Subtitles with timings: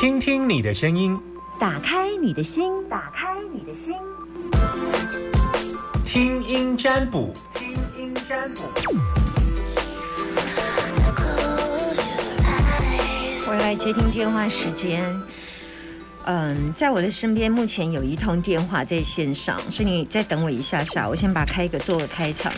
[0.00, 1.18] 听听你的声音，
[1.58, 3.96] 打开你的心，打开你的心，
[6.04, 8.62] 听音占卜，听音占卜。
[13.44, 15.20] 回来接听电话时间。
[16.26, 22.52] 嗯，在我的身边目前有一通电话在线上，所以你再等我一下下，我先把开个做个开场。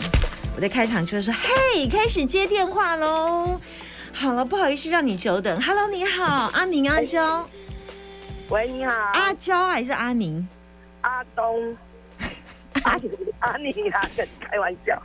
[0.55, 3.59] 我的开场就是：嘿，开始接电话喽。
[4.13, 5.61] 好了，不好意思让你久等。
[5.61, 7.47] Hello，你好，阿明阿娇，
[8.49, 10.47] 喂，你好，阿娇还是阿明？
[11.01, 11.75] 阿东，
[12.83, 12.99] 阿
[13.39, 15.01] 阿你啦，跟你开玩笑。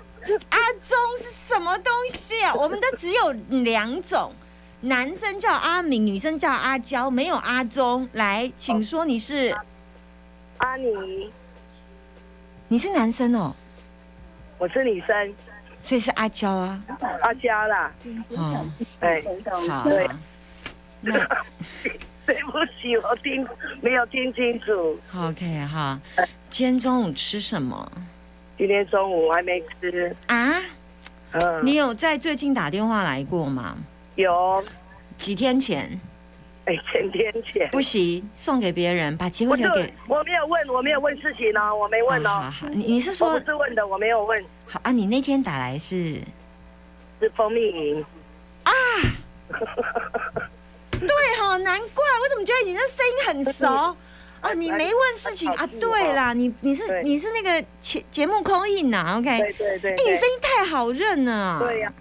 [0.51, 2.53] 阿忠是什么东西啊？
[2.55, 4.35] 我们都只有两种，
[4.81, 8.09] 男生叫阿明，女生叫阿娇，没有阿忠。
[8.13, 9.57] 来，请说你是
[10.59, 11.31] 阿你，
[12.69, 13.55] 你是男生哦，
[14.59, 15.35] 我是女生，
[15.87, 16.83] 所以是阿娇啊。
[17.23, 17.93] 阿娇啦。
[18.31, 19.23] 嗯，哎，
[19.69, 20.09] 好，对
[21.01, 21.13] 那
[22.27, 23.47] 对不起，我听
[23.81, 24.99] 没有听清楚。
[25.17, 26.01] OK 哈。
[26.51, 27.91] 今天中午吃什么
[28.59, 30.15] 今天中午还没吃。
[30.27, 30.55] 啊？
[31.31, 33.77] 嗯，你有在最近打电话来过吗？
[34.17, 34.65] 有？
[35.17, 35.89] 几天前
[36.65, 37.69] 哎，前天前。
[37.71, 42.31] 不行，送给别人，把机会留给。，我没有问，我没有问事情哦，我没问哦。
[42.31, 44.93] 好好好，你你是我说不是问的，我没有问，好啊？
[44.93, 46.21] 你那天打来是？
[47.21, 48.05] 是蜂蜜
[48.65, 48.73] 啊。
[50.99, 51.09] 对
[51.39, 53.13] 哈，难怪我怎么觉得你那声音
[53.45, 53.67] 很熟
[54.41, 54.53] 啊？
[54.55, 55.67] 你没问事情啊？
[55.81, 61.59] 对啦，你你是你是那个节节目空印呐？OK，对对对哎，你声音太好认了啊。
[61.61, 61.93] 对呀，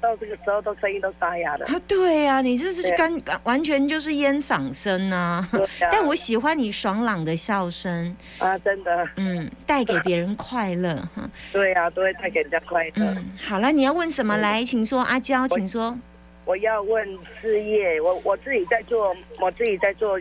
[0.00, 1.66] 到这个时候都声音都沙哑的。
[1.66, 5.46] 啊，对呀、你这是对干完全就是烟嗓声呐、
[5.90, 11.28] 但我喜欢你爽朗的笑声，啊，真的，嗯，带给别人快乐哈。
[11.52, 12.92] 对呀，都会带给人家快乐。
[12.96, 14.64] 嗯，好了，你要问什么来？
[14.64, 15.96] 请说，阿娇，请说。
[16.44, 20.20] 我要问事业，我我自己在做，我自己在做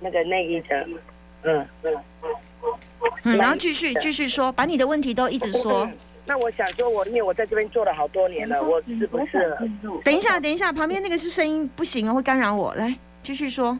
[0.00, 0.86] 那个内衣的，
[1.42, 1.96] 嗯嗯。
[3.24, 5.90] 嗯，然后继续继续说，把你的问题都一直说。
[6.24, 9.56] 那我想说我，因为我在这边做了好多年了，我是不是？
[10.04, 12.72] 等一下，等一下，旁边那个是声音不行哦，会干扰我。
[12.74, 13.76] 来，继续说。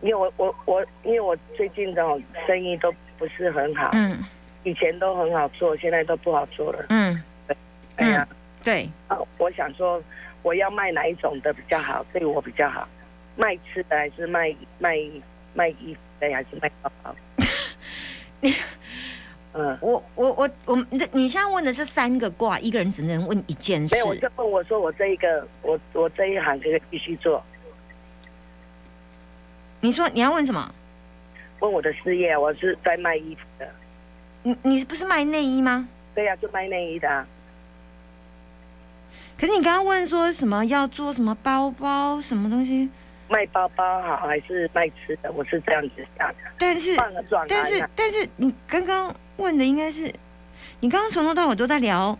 [0.00, 4.18] 因为我我我，因为我最近这种生意都不是很好，嗯
[4.64, 6.86] 以前都很好做，现在都不好做了。
[6.88, 7.22] 嗯，
[7.96, 8.26] 哎呀，
[8.64, 10.02] 对，啊，我想说，
[10.42, 12.88] 我要卖哪一种的比较好，对我比较好？
[13.36, 14.96] 卖吃的还是卖卖
[15.54, 17.14] 卖衣服的，还是卖包包？
[19.54, 23.98] 嗯，我我我我，你你现在问的是三个卦，一个人只能问一件事没。
[23.98, 27.42] 有，我就问我说，我这一个，我我这一行可以继续做，
[29.80, 30.74] 你说你要问什么？
[31.60, 33.68] 问我的事业，我是在卖衣服的，
[34.42, 35.86] 你你不是卖内衣吗？
[36.14, 37.26] 对呀、就卖内衣的、啊。
[39.38, 42.88] 可是你刚刚问说什么要做什么包包什么东西，
[43.28, 45.30] 卖包包好还是卖吃的？
[45.32, 46.96] 我是这样子想的，但是
[47.48, 50.12] 但是啊，但是你刚刚问的应该是，
[50.80, 52.18] 你刚刚从头到尾都在聊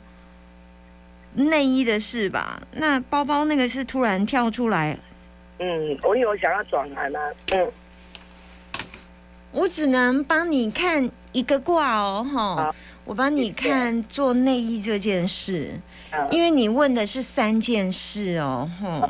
[1.35, 2.61] 内衣的事吧？
[2.73, 4.99] 那包包那个是突然跳出来，
[5.59, 7.21] 嗯，我因为想要转行啊，
[7.53, 7.73] 嗯，
[9.53, 12.75] 我只能帮你看一个卦哦，哈，
[13.05, 15.71] 我帮你看做内衣这件事，
[16.31, 19.09] 因为你问的是三件事哦，哈，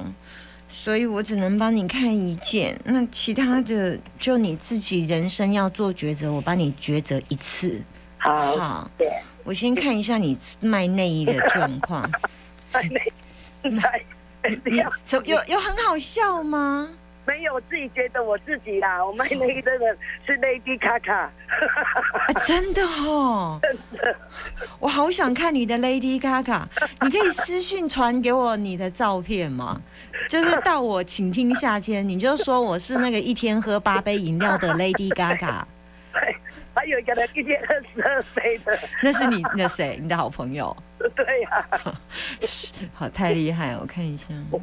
[0.68, 7.80] 所以我只能帮你看一件，那其他的就你自己人生要做抉择，我帮你抉择一次。
[8.22, 9.10] 好，好，对，
[9.42, 12.08] 我先看一下你卖内衣的状况，
[12.72, 13.12] 卖内
[13.70, 14.04] 卖，
[14.64, 16.88] 你怎有有很好笑吗？
[17.24, 19.96] 没有，我自己觉得我自己啦，我卖内衣的人
[20.26, 23.60] 是 Lady 卡卡，啊，真的哦，
[24.80, 26.62] 我好想看你的 Lady Gaga，
[27.00, 29.80] 你可以私讯传给我你的照片吗？
[30.28, 35.62] 就是到我请听下签，你就说我是那个一天喝八杯饮料的 Lady Gaga，
[36.74, 41.68] 还有一个人一天二十二岁的，那是你那谁，你的好朋友， 对呀、
[42.94, 44.60] 好太厉害，我看一下，嗯。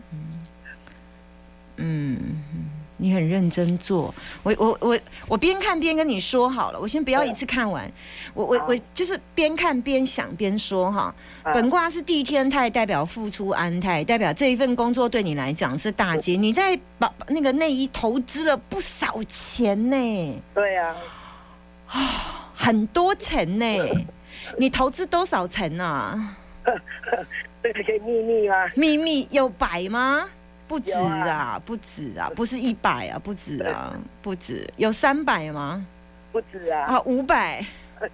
[1.78, 2.18] 嗯。
[3.02, 4.14] 你很认真做，
[4.44, 7.90] 我我我我边看边跟你说好了，我先不要一次看完，
[8.34, 11.16] 我我我就是边看边想边说哈。
[11.44, 11.54] 啊。
[11.54, 16.36] 本卦是地天泰，代表付出安泰，代表这一份工作对你来讲是大吉。
[16.36, 20.94] 你在把那个内衣投资了不少钱呢，对呀、
[22.56, 23.66] 很多钱呢。
[24.58, 26.36] 你投资多少钱啊？
[27.62, 28.56] 这个可以秘密吗？
[28.76, 30.28] 秘密有百吗？
[30.68, 35.86] 不止啊啊，不止啊，不是一百啊，不止啊， 不止，有三百吗？
[36.32, 37.66] 不止啊，啊，五百。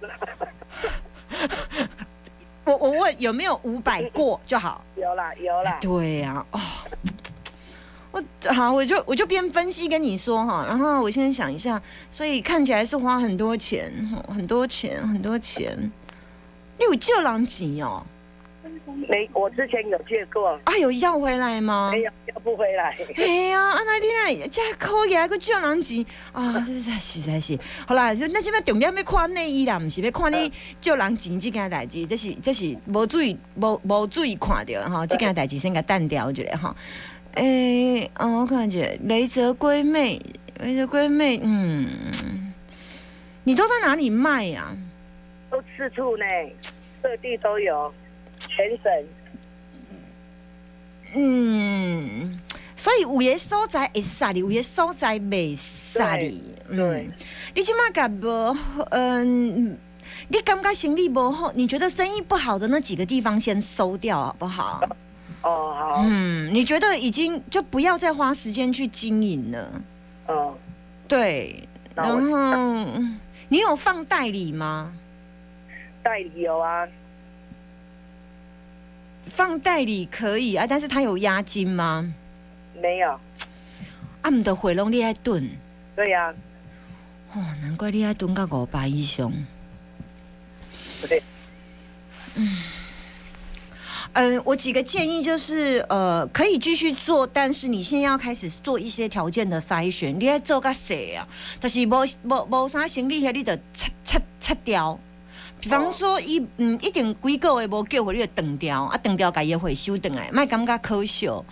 [2.64, 4.82] 我我问有没有五百过就好。
[4.96, 6.60] 有啦有啦，对呀、哦，
[8.16, 11.80] 我好，我就我就边分析跟你说哈，然后我现在想一下，
[12.10, 15.76] 所以看起来是花很多钱，吼很多钱，很多钱。
[16.78, 18.02] 你有借人钱哦？
[19.08, 21.90] 没，我之前有借过，啊，有要回来吗？
[21.92, 22.96] 没有要不回来。
[23.16, 26.54] 哎呀，啊那你来这可以还个借人钱啊？
[26.66, 36.74] 这实在实在是，好啦，就那这边重点要看内衣啦，毋是要看你借人钱这件代志，这是这是无注意无无注意看到哈，这件代志先给淡掉一下哈。
[37.36, 40.20] 诶、嗯，我看见雷泽闺妹，
[40.60, 41.86] 雷泽闺妹，嗯，
[43.44, 44.74] 你都在哪里卖呀、
[45.50, 46.24] 都四处呢，
[47.02, 47.92] 各地都有，
[48.38, 48.90] 全省。
[51.14, 52.40] 嗯，
[52.74, 56.42] 所以有些所在会杀你，有些所在袂杀你。
[56.68, 57.10] 对，
[57.54, 58.56] 你起码感无，
[58.90, 59.76] 嗯，
[60.28, 64.82] 你感觉生意不好，你觉得生意不好的那几个地方先收掉好不好？
[65.46, 69.82] 哦，好，嗯，你觉得已经就不要再花时间去经营了。
[70.26, 70.58] 哦，
[71.06, 72.18] 对，然后
[73.48, 74.92] 你有放代理吗？
[76.02, 76.88] 代理有啊，
[79.26, 82.12] 放代理可以啊，但是他有押金吗？
[82.82, 83.12] 没有，
[84.22, 85.48] 啊，唔得回笼你爱炖
[85.94, 86.34] 对呀、
[87.34, 89.32] 哦，难怪你爱炖到五百以上。
[91.00, 91.22] 不对，
[92.34, 92.62] 嗯，
[94.44, 100.18] 我几个建议就是，呃，可以继续做，但是你现在要开始做一些条件的筛选。
[100.18, 101.28] 你要做个谁啊？
[101.60, 104.98] 但是无无无啥行李，你得拆拆拆掉。
[105.60, 111.44] 比方说，伊嗯，一定几个月无叫回，你就断掉啊，断掉，家也回收回来，莫感觉可惜，哦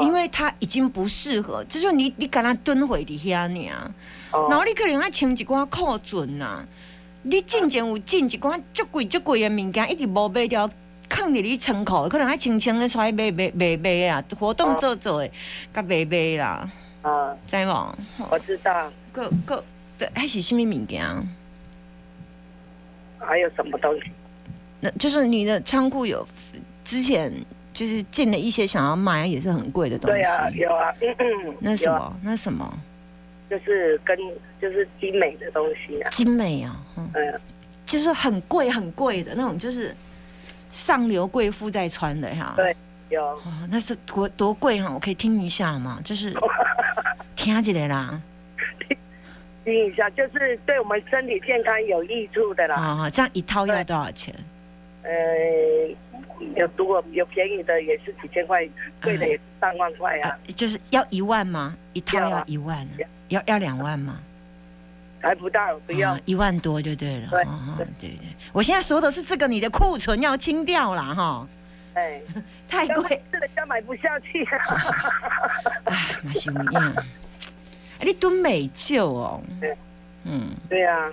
[0.00, 1.64] 因为它已经不适合。
[1.68, 3.92] 这就你你敢若蹲回伫遐尔，
[4.32, 6.64] 然后哦，你可能要清一寡库存呐。
[7.22, 10.70] 你进前有进一寡足贵足贵的物件，一直无买掉，
[11.10, 15.30] 放伫你仓库，可能还清清的出来卖卖卖卖啊，活动做做的，
[15.72, 16.70] 甲卖卖啦，
[17.02, 17.94] 啊，知无？
[18.30, 19.62] 我知道，个个，
[19.98, 21.04] 对，还是什么物件？
[23.18, 24.10] 还有什么东西？
[24.80, 26.26] 那就是你的仓库有
[26.84, 27.30] 之前
[27.74, 30.22] 就是进了一些想要卖也是很贵的东西。
[30.22, 31.56] 对啊，有啊，嗯嗯？
[31.60, 32.16] 那什么？
[32.22, 32.78] 那什么？
[33.50, 34.16] 就是跟
[34.60, 37.40] 就是精美的东西啊，精美啊，嗯，嗯，
[37.84, 39.94] 就是很贵很贵的那种，就是
[40.70, 42.54] 上流贵妇在穿的哈。
[42.56, 42.74] 对
[43.08, 44.90] 有，哦，那是多多贵哈？
[44.92, 46.00] 我可以听一下吗？
[46.04, 46.32] 就是
[47.34, 48.20] 听起来啦，
[49.64, 52.76] 听一下，就是对我们身体健康有益处的啦。
[52.76, 54.34] 啊、这样一套要多少钱？
[55.02, 55.10] 呃，
[56.56, 58.68] 有如果有便宜的也是几千块，
[59.02, 61.74] 贵的也是上万块啊，呃，就是要一万吗？
[61.94, 62.86] 一套要一万
[63.28, 64.20] 要，要要两万吗？
[65.20, 66.20] 还不到，不要哦。
[66.24, 67.28] 一万多就对了。
[67.30, 71.46] 对哦对对对，我现在说的是这个，你的库存要清掉了哈，
[71.94, 72.20] 哎，
[72.68, 74.58] 太贵，这人家买不下去啊。
[75.84, 76.94] 哎，那是一样。
[76.96, 77.04] 哎
[78.02, 79.76] 你蹲美酒哦对，
[80.24, 81.10] 嗯，对啊，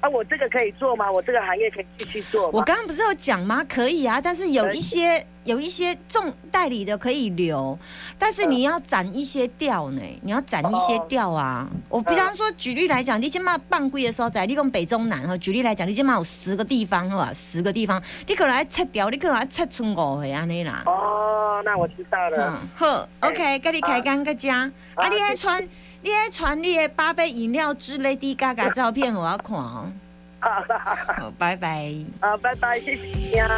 [0.00, 1.10] 啊，我这个可以做吗？
[1.10, 2.50] 我这个行业可以继续做吗？
[2.54, 3.64] 我刚刚不是有讲吗？
[3.68, 7.78] 可以啊，但是有一些有一些重代理的可以留，
[8.18, 11.68] 但是你要斩一些掉呢，你要斩一些掉啊。
[11.88, 20.82] 我比方说举例来讲，你今嘛办柜的时候在，你讲北中南哈，举例来讲，你今嘛有十个地方哈，十个地方，你可能要拆掉，你可能要拆出五个安尼啦。
[20.86, 22.58] 哦，那我知道了。
[22.58, 25.62] 嗯，好，OK，跟你开干个家，啊，你还传，
[26.02, 29.92] 你还传你的八杯饮料之类的嘎嘎照片，我要看哦。
[30.40, 30.48] 好，
[31.18, 31.92] 好，拜拜。
[32.20, 33.48] 好，拜拜，谢谢你啊。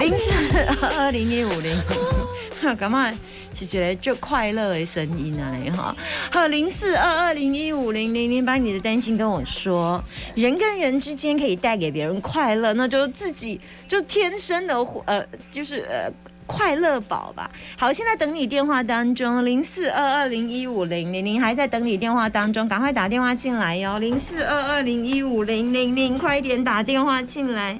[0.00, 0.58] 零四
[0.98, 3.12] 二零一五零，干嘛？
[3.56, 5.96] 是觉得就快乐的声音啊，哈。
[6.32, 10.02] 好，零四二二零一五零零零，把你的担心跟我说。
[10.34, 14.74] 人跟人之间可以带给别人快乐，那就自己就天生的
[15.06, 16.10] 呃，就是呃。
[16.46, 27.78] 快乐宝吧，好，现在等你电话当中，零四二二零一五零零零还在等你电话当中，赶快打电话进来哟，零四二二零一五零零零，快点打电话进来。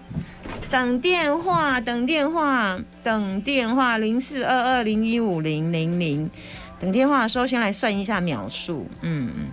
[0.71, 6.29] 等电话，等电话，等电话，零四二二零一五零零零。
[6.81, 9.47] 等电话的时候，先来算一下秒数，嗯嗯，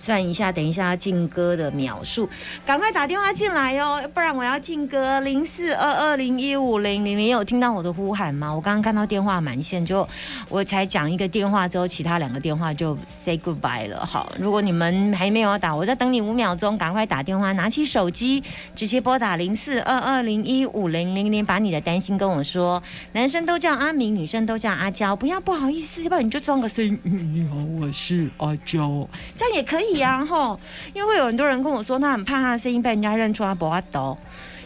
[0.00, 2.28] 算一下，等一下要进歌的秒数，
[2.64, 5.18] 赶快打电话进来哦，不然我要进歌。
[5.20, 8.54] 零四二二零一五零零零，有听到我的呼喊吗？
[8.54, 10.08] 我刚刚看到电话满线，就
[10.48, 14.06] 我才讲一个电话之后，其他两个电话就 say goodbye 了。
[14.06, 18.42] 好，如果你们还没有打，我再等你五秒钟，赶快打电话，拿起手机
[18.76, 22.80] 直接拨打零四二二零一五零零零，把你的担心跟我说。
[23.12, 26.98] 男生都叫阿明，女生都叫阿娇，不要不好意思，要不然你就装个声音。
[27.02, 30.60] 你好，我是阿娇，这样也可以呀、啊，吼。
[30.92, 34.16] 因为会有很多人跟我说，他很怕他的声音被人家认出，他不阿斗。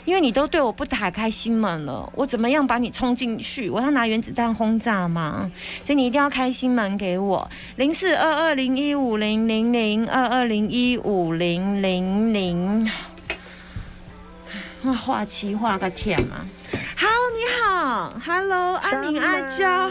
[0.05, 3.71] 因为你都对我不打开心门了，我怎么样把你冲进去？
[3.71, 5.49] 我要拿原子弹轰炸吗？
[5.85, 12.91] 所以你一定要开心门给我，零四二二零一五零零零二二零一五零零零。
[14.85, 16.45] 啊，画期画个天嘛！
[16.97, 19.89] 好，你好，Hello，阿宁阿娇，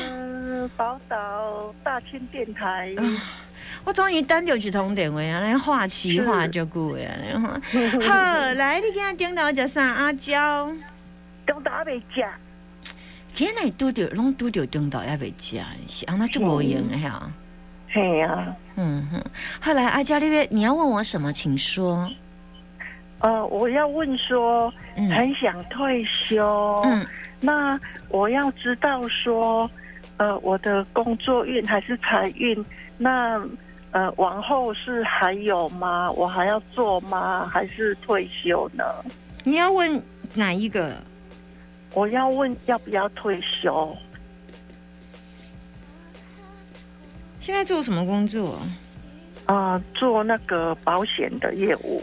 [0.75, 2.93] 宝岛大千电台。
[3.83, 5.39] 我终于等到一通电话啊！
[5.41, 7.09] 那画期画就久呀，
[8.07, 8.13] 好，
[8.53, 9.83] 来，你今仔顶到叫啥？
[9.83, 10.71] 阿娇，
[11.47, 12.23] 中岛未食，
[13.33, 17.21] 今日拄着拢拄着中岛也未食，是安那就无用的呀。
[17.89, 19.21] 嘿呀，嗯哼，
[19.59, 22.09] 后来阿娇那边你要问我什么，请说。
[23.19, 27.05] 呃，我要问说，嗯很想退休，嗯，
[27.39, 29.69] 那我要知道说，
[30.17, 32.65] 呃，我的工作运还是财运，
[32.97, 33.39] 那
[33.91, 36.09] 呃，往后是还有吗？
[36.11, 37.45] 我还要做吗？
[37.45, 38.83] 还是退休呢？
[39.43, 40.01] 你要问
[40.33, 40.95] 哪一个？
[41.93, 43.93] 我要问要不要退休？
[47.39, 48.59] 现在做什么工作？
[49.45, 52.01] 啊、做那个保险的业务。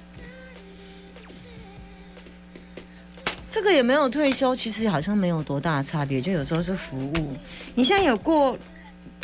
[3.48, 7.34] 这个也没有退休，其实好像没有多大差别，就有时候是服务。
[7.74, 8.58] 你现在有过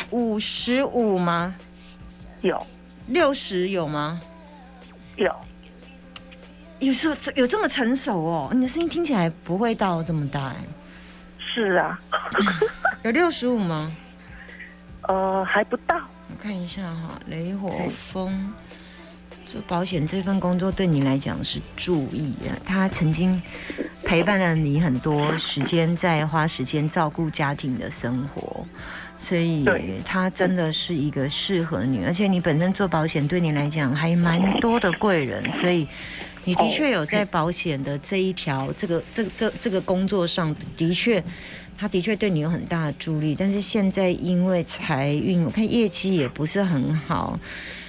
[0.09, 1.53] 五十五吗？
[2.45, 2.67] 有
[3.07, 4.21] 六十有吗？
[5.15, 5.35] 有，
[6.77, 10.55] 有时候有这么成熟哦，你的声音听起来不会到这么大哎。
[11.39, 11.99] 是啊，
[13.01, 13.91] 有六十五吗？
[15.07, 15.95] 呃，还不到。
[16.29, 17.71] 我看一下哈，雷火
[18.11, 18.53] 风
[19.43, 23.41] 做保险这份工作对你来讲是注意啊，他曾经
[24.03, 28.67] 陪伴了你很多时间，在花时间照顾家庭的生活，
[29.17, 35.87] 所以对他真的是一个适合你，而且你本身做保险对你来讲还蛮多的贵人，所以。
[36.47, 41.19] 你的确有在保险的这一条、这个、这、这、这个工作上，的确，
[41.75, 43.35] 他的确对你有很大的助力。
[43.35, 47.39] 但是现在因为财运，我看业绩也不是很好，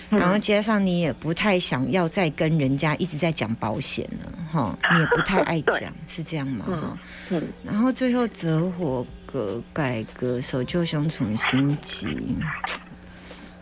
[0.08, 6.64] 然后加上你也不太想要再跟人家一直在讲保险了，哈， 你也不太爱讲，是这样吗？
[6.66, 6.98] 哈。
[7.30, 12.36] 嗯，然后最后折火革改革，守旧凶重新集，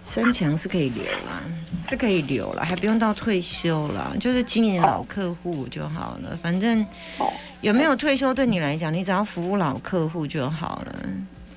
[0.02, 1.42] 三强是可以留啦，
[1.88, 6.36] 是可以留了，还不用到退休啦，就是经营老客户就好了。
[6.42, 6.82] 反正
[7.18, 7.32] 哦。
[7.60, 11.02] 有没有退休对你来讲，你只要服务老客户就好了，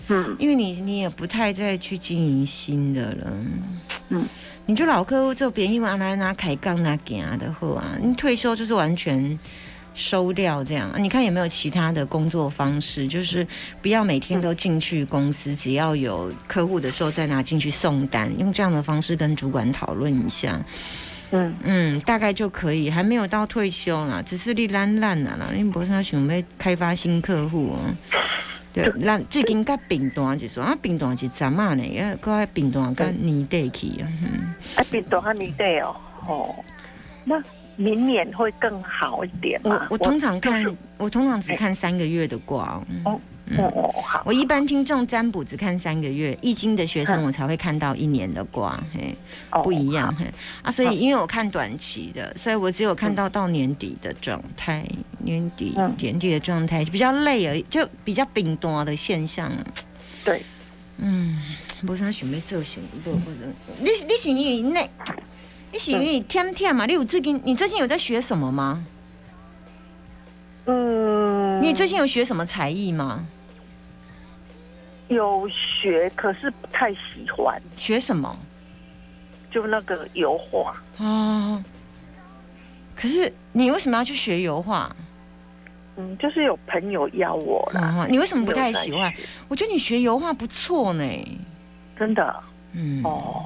[0.08, 0.34] 嗯。
[0.40, 3.34] 因为你你也不太再去经营新的了。
[4.08, 4.24] 嗯，
[4.68, 9.40] 你就老客户做别人拿来拿开杠拿给啊的货啊，你退休就是完全。
[10.00, 13.08] 收掉这样，啊你看有没有其他的工作方式？
[13.08, 13.48] 就是
[13.82, 20.64] 不要每天都进去公司，只要有客户的时候再拿进去送单，用这样的方式跟主管讨论一下。
[21.32, 27.80] 嗯，嗯，大概就可以，还没有到退休啦，只是你懒懒啦啦，你不是想要开发新客户哦。
[28.84, 31.84] 对，咱最近甲病段就说啊，病段是怎啊呢？
[31.94, 35.96] 要搁病段甲年底去啊，嗯，哎，比多还没得哦，
[36.28, 36.56] 哦，
[37.24, 37.42] 那
[37.76, 39.88] 明年会更好一点我嘛？
[39.90, 40.66] 我通常看，
[40.98, 43.20] 我 通常只看三个月的卦哦。
[43.58, 47.24] 哦哦哦，好，我一般听众占卜只看三个月，易经的学生嗯。
[47.24, 49.16] 我才会看到一年的卦，嘿，
[49.52, 50.20] 哦不一样，好。
[50.20, 50.34] 嘿。
[50.64, 54.86] 啊，所以因为我看短期的，所以我只有看到到年底的状态，
[55.20, 55.96] 年底嗯。
[55.98, 59.50] 年底的状态比较累而已，就比较冰多的现象。
[60.26, 60.42] 对，
[60.98, 61.42] 嗯，
[61.88, 63.38] 无啥想要做什么，不不是，
[63.80, 65.16] 你你是因为那，
[65.72, 66.86] 你是因为天天嘛？
[66.86, 68.84] 你有最近你最近有在学什么吗？
[70.66, 73.26] 嗯，你最近有学什么才艺吗？
[75.08, 78.38] 有学，可是不太喜欢，学什么？
[79.50, 80.76] 就那个油画。
[80.98, 81.64] 哦，
[82.96, 84.94] 可是你为什么要去学油画？
[85.96, 87.96] 嗯，就是有朋友邀我啦。
[88.00, 89.12] 哦，你为什么不太喜欢？
[89.48, 91.04] 我觉得你学油画不错呢。
[91.98, 93.44] 真的嗯，哦，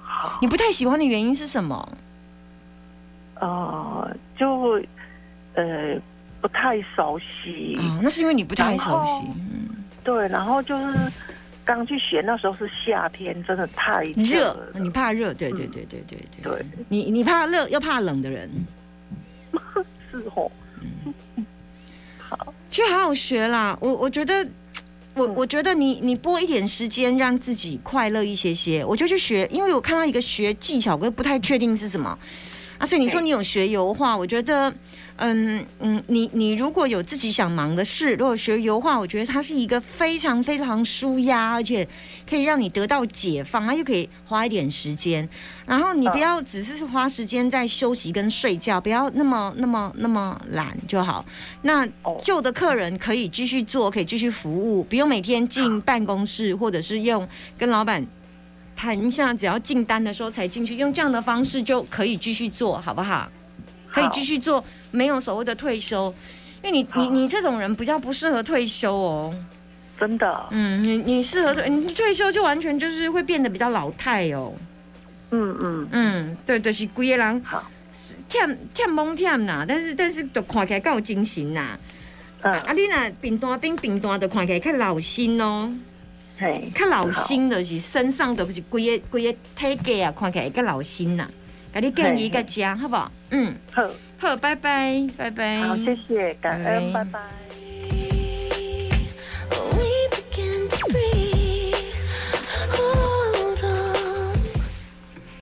[0.00, 1.98] 好，你不太喜欢的原因是什么？
[3.40, 4.82] 呃，就
[5.54, 5.94] 呃
[6.40, 9.28] 不太熟悉，哦，那是因为你不太熟悉
[10.08, 10.98] 对，然后就是
[11.66, 15.34] 刚去学那时候是夏天，真的太热你怕热？
[15.34, 16.42] 对对对对对对。
[16.42, 18.50] 对，你你怕热又怕冷的人，
[20.10, 20.50] 是哦，
[22.18, 23.76] 好，去好好学啦。
[23.82, 24.46] 我我觉得。
[25.14, 32.16] 我嗯我觉得你你拨一点时间让自己快乐一些些，我就去学，因为我看到一个学技巧，我又不太确定是什么。
[32.78, 34.72] 啊，所以你说你有学油画，我觉得，
[35.16, 41.86] 嗯嗯，你你如果有自己想忙的事，如果学油画，我觉得它是一个非常非常舒压，而且
[42.28, 45.28] 可以让你得到解放，它又可以花一点时间。
[45.66, 51.24] 然后你不要只是花时间在休息跟睡觉，不要那么那么那么懒就好。
[51.62, 58.06] 那哦旧的客人可以继续做，可以继续服务，不用每天进办公室，或者是用跟老板
[58.78, 63.28] 谈一下，只要进单的时候才进去，用这样的方式就可以继续做，好不好？
[63.90, 66.14] 可以继续做，没有所谓的退休，
[66.62, 69.34] 因为你你你这种人比较不适合退休哦。
[69.98, 74.54] 真的，嗯，你你适合退，你退休就完全就是会变得比较老态哦。
[75.32, 77.68] 嗯嗯，嗯，对，就是规个人好，
[78.30, 81.76] 忝忝懵忝呐，但是但是都看起来较有精神呐。
[82.42, 85.72] 嗯，啊，你若平单变平单，就看起来较老心哦。
[86.38, 91.28] 嘿，较老心就是身上都是规个规个体格啊，看起来较老心呐。
[91.72, 93.12] 给你建议个家，好不好？
[93.30, 95.60] 嗯，好，好，拜拜，拜拜。
[95.62, 97.20] 好，谢谢，感恩，拜拜拜。